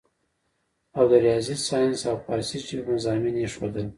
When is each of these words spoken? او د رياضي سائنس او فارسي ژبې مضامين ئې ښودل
او 0.97 1.03
د 1.11 1.13
رياضي 1.25 1.55
سائنس 1.67 1.99
او 2.09 2.15
فارسي 2.25 2.57
ژبې 2.67 2.83
مضامين 2.95 3.35
ئې 3.41 3.47
ښودل 3.53 3.87